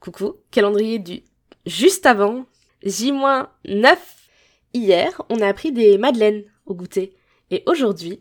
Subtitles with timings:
[0.00, 0.34] Coucou.
[0.50, 1.22] Calendrier du
[1.64, 2.46] juste avant,
[2.84, 3.96] J-9.
[4.72, 7.16] Hier, on a appris des madeleines au goûter.
[7.50, 8.20] Et aujourd'hui...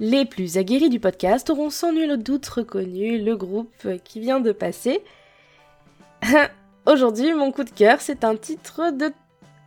[0.00, 4.50] Les plus aguerris du podcast auront sans nul doute reconnu le groupe qui vient de
[4.50, 5.02] passer.
[6.90, 9.12] Aujourd'hui, mon coup de cœur, c'est un titre de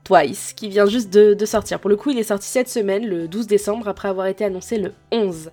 [0.04, 1.80] Twice qui vient juste de, sortir.
[1.80, 4.78] Pour le coup, il est sorti cette semaine, le 12 décembre, après avoir été annoncé
[4.78, 5.50] le 11.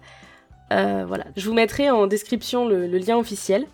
[0.73, 3.69] Euh, voilà, je vous mettrai en description le, lien officiel.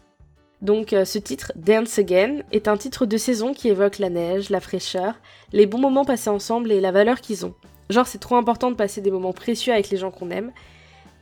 [0.61, 4.51] Donc euh, ce titre, Dance Again, est un titre de saison qui évoque la neige,
[4.51, 5.15] la fraîcheur,
[5.55, 7.55] les bons moments passés ensemble et la valeur qu'ils ont.
[7.89, 10.53] Genre c'est trop important de passer des moments précieux avec les gens qu'on aime.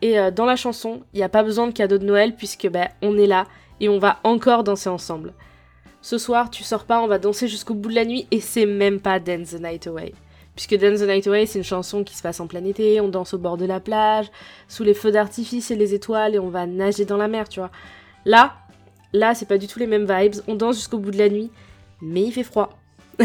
[0.02, 2.68] Et euh, dans la chanson, il n'y a pas besoin de cadeau de Noël puisque
[2.68, 3.46] ben on est là
[3.78, 5.34] et on va encore danser ensemble.
[6.04, 8.66] Ce soir, tu sors pas, on va danser jusqu'au bout de la nuit et c'est
[8.66, 10.12] même pas Dance the Night Away.
[10.54, 13.08] Puisque Dance the Night Away, c'est une chanson qui se passe en plein été, on
[13.08, 14.26] danse au bord de la plage,
[14.68, 17.60] sous les feux d'artifice et les étoiles et on va nager dans la mer, tu
[17.60, 17.70] vois.
[18.26, 18.52] Là,
[19.14, 21.50] là, c'est pas du tout les mêmes vibes, on danse jusqu'au bout de la nuit,
[22.02, 22.68] mais il fait froid.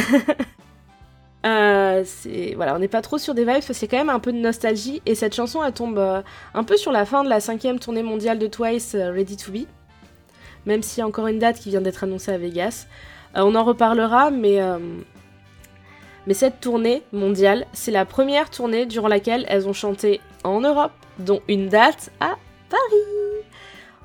[1.46, 4.34] Euh, c'est voilà, on n'est pas trop sur des vibes a quand même un peu
[4.34, 6.22] de nostalgie et cette chanson elle tombe euh,
[6.54, 9.54] un peu sur la fin de la cinquième tournée mondiale de Twice, euh, Ready to
[9.54, 9.60] Be,
[10.66, 12.88] même s'il y a encore une date qui vient d'être annoncée à Vegas.
[13.36, 14.80] Euh, on en reparlera, mais euh,
[16.28, 20.92] mais cette tournée mondiale, c'est la première tournée durant laquelle elles ont chanté en Europe,
[21.18, 22.36] dont une date à
[22.70, 23.44] Paris.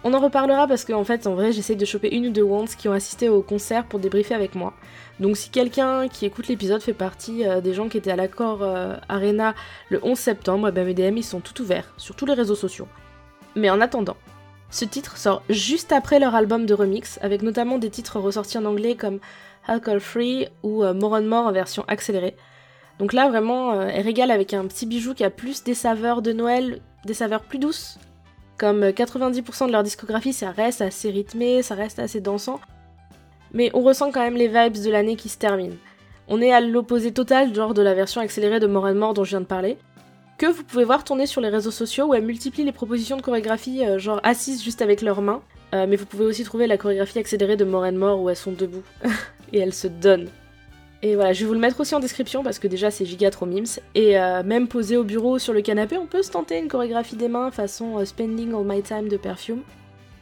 [0.05, 2.67] On en reparlera parce qu'en fait, en vrai, j'essaye de choper une ou deux wands
[2.67, 4.75] qui ont assisté au concert pour débriefer avec moi.
[5.19, 8.63] Donc si quelqu'un qui écoute l'épisode fait partie euh, des gens qui étaient à l'accord
[9.09, 9.55] Arena
[9.89, 12.55] le 11 septembre, eh ben mes DM ils sont tout ouverts sur tous les réseaux
[12.55, 12.89] sociaux.
[13.57, 14.17] Mais en attendant,
[14.75, 18.65] ce titre sort juste après leur album de remix, avec notamment des titres ressortis en
[18.65, 19.21] anglais comme
[19.69, 22.35] Alcohol Free ou euh, More More en version accélérée.
[22.99, 26.23] Donc là vraiment, euh, elle régale avec un petit bijou qui a plus des saveurs
[26.23, 27.99] de Noël, des saveurs plus douces.
[28.59, 32.59] Comme euh, 90% de leur discographie, ça reste assez rythmé, ça reste assez dansant.
[33.53, 35.77] Mais on ressent quand même les vibes de l'année qui se termine.
[36.27, 39.31] On est à l'opposé total genre de la version accélérée de More More dont je
[39.31, 39.79] viens de parler,
[40.39, 43.23] que vous pouvez voir tourner sur les réseaux sociaux où elles multiplient les propositions de
[43.23, 45.43] chorégraphie euh, genre assises juste avec leurs mains.
[45.75, 48.37] Euh, mais vous pouvez aussi trouver la chorégraphie accélérée de More and More où elles
[48.37, 48.83] sont debout
[49.53, 50.29] et elles se donnent.
[51.03, 53.31] Et voilà, je vais vous le mettre aussi en description parce que déjà c'est giga
[53.31, 53.81] trop mims.
[53.95, 57.17] Et euh, même posé au bureau sur le canapé, on peut se tenter une chorégraphie
[57.17, 59.63] des mains façon Spending All My Time de Perfume.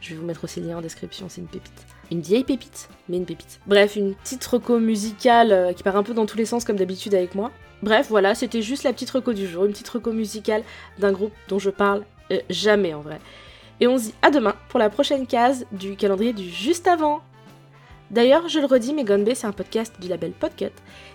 [0.01, 1.87] Je vais vous mettre aussi le lien en description, c'est une pépite.
[2.11, 3.61] Une vieille pépite, mais une pépite.
[3.67, 7.15] Bref, une petite reco musicale qui part un peu dans tous les sens comme d'habitude
[7.15, 7.53] avec moi.
[7.83, 10.63] Bref, voilà, c'était juste la petite reco du jour, une petite reco musicale
[10.99, 13.19] d'un groupe dont je parle euh, jamais en vrai.
[13.81, 17.21] Et on se dit à demain pour la prochaine case du calendrier du juste avant.
[18.13, 20.71] D'ailleurs, je le redis, mais Gonbe c'est un podcast du label Podcut.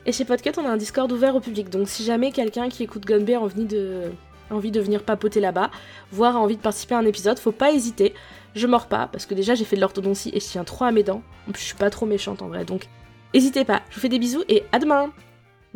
[0.06, 1.70] Et chez Podcut, on a un Discord ouvert au public.
[1.70, 4.12] Donc si jamais quelqu'un qui écoute Gonbe a envie de,
[4.50, 5.72] envie de venir papoter là-bas,
[6.12, 8.14] voire a envie de participer à un épisode, faut pas hésiter.
[8.56, 10.92] Je mords pas, parce que déjà j'ai fait de l'orthodontie et je tiens trop à
[10.92, 11.22] mes dents.
[11.48, 12.88] En plus, je suis pas trop méchante en vrai, donc
[13.34, 13.84] n'hésitez pas.
[13.90, 15.14] Je vous fais des bisous et à demain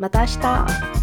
[0.02, 1.01] また明日。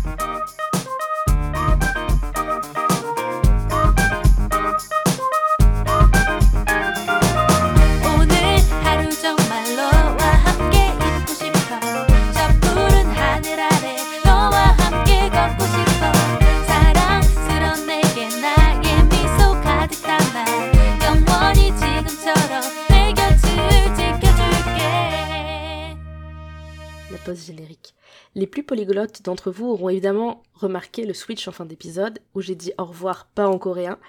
[27.35, 27.93] Générique.
[28.35, 32.55] Les plus polyglottes d'entre vous auront évidemment remarqué le switch en fin d'épisode où j'ai
[32.55, 33.99] dit au revoir pas en coréen.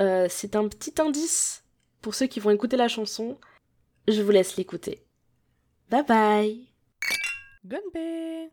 [0.00, 1.64] Euh, c'est un petit indice
[2.00, 3.38] pour ceux qui vont écouter la chanson.
[4.08, 5.04] Je vous laisse l'écouter.
[5.90, 6.66] Bye bye